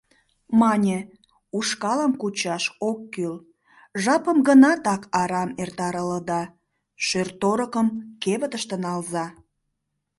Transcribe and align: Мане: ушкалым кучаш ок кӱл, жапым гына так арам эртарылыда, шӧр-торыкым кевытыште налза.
Мане: 0.59 0.97
ушкалым 1.57 2.11
кучаш 2.21 2.63
ок 2.89 2.99
кӱл, 3.13 3.35
жапым 4.03 4.37
гына 4.47 4.71
так 4.85 5.01
арам 5.21 5.49
эртарылыда, 5.61 6.41
шӧр-торыкым 7.05 7.87
кевытыште 8.21 8.75
налза. 8.83 9.25